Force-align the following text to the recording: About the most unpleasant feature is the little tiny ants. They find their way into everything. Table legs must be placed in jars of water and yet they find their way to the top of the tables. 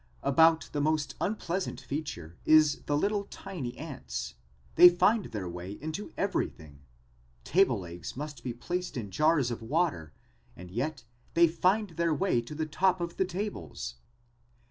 About 0.23 0.67
the 0.73 0.81
most 0.81 1.13
unpleasant 1.21 1.79
feature 1.79 2.35
is 2.43 2.81
the 2.87 2.97
little 2.97 3.25
tiny 3.25 3.77
ants. 3.77 4.33
They 4.73 4.89
find 4.89 5.25
their 5.25 5.47
way 5.47 5.73
into 5.73 6.11
everything. 6.17 6.79
Table 7.43 7.81
legs 7.81 8.17
must 8.17 8.43
be 8.43 8.51
placed 8.51 8.97
in 8.97 9.11
jars 9.11 9.51
of 9.51 9.61
water 9.61 10.11
and 10.55 10.71
yet 10.71 11.03
they 11.35 11.47
find 11.47 11.91
their 11.91 12.15
way 12.15 12.41
to 12.41 12.55
the 12.55 12.65
top 12.65 12.99
of 12.99 13.17
the 13.17 13.25
tables. 13.25 13.97